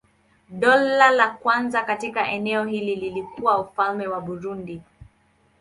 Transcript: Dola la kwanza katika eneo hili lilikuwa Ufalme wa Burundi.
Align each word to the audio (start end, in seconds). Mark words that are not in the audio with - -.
Dola 0.49 1.09
la 1.11 1.27
kwanza 1.29 1.83
katika 1.83 2.29
eneo 2.31 2.65
hili 2.65 2.95
lilikuwa 2.95 3.59
Ufalme 3.59 4.07
wa 4.07 4.21
Burundi. 4.21 4.81